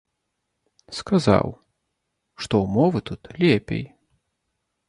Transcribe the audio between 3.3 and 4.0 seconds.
лепей.